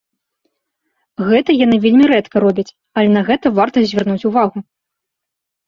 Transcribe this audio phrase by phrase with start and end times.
[1.29, 2.67] Гэта яны вельмі рэдка робяць,
[2.99, 4.57] але на гэта варта звяртаць увагу.